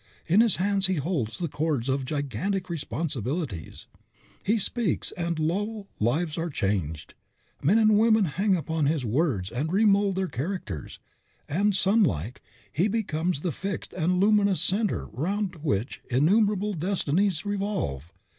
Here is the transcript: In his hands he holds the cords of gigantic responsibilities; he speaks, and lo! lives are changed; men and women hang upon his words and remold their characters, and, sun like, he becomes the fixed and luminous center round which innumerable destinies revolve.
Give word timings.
In 0.25 0.41
his 0.41 0.55
hands 0.55 0.87
he 0.87 0.95
holds 0.95 1.37
the 1.37 1.47
cords 1.47 1.87
of 1.87 2.05
gigantic 2.05 2.71
responsibilities; 2.71 3.85
he 4.43 4.57
speaks, 4.57 5.11
and 5.11 5.37
lo! 5.37 5.89
lives 5.99 6.39
are 6.39 6.49
changed; 6.49 7.13
men 7.61 7.77
and 7.77 7.99
women 7.99 8.25
hang 8.25 8.55
upon 8.55 8.87
his 8.87 9.05
words 9.05 9.51
and 9.51 9.71
remold 9.71 10.15
their 10.15 10.27
characters, 10.27 10.97
and, 11.47 11.75
sun 11.75 12.03
like, 12.03 12.41
he 12.73 12.87
becomes 12.87 13.41
the 13.41 13.51
fixed 13.51 13.93
and 13.93 14.19
luminous 14.19 14.59
center 14.59 15.05
round 15.11 15.57
which 15.57 16.01
innumerable 16.09 16.73
destinies 16.73 17.45
revolve. 17.45 18.11